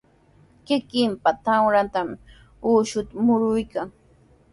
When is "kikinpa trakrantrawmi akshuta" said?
0.65-3.13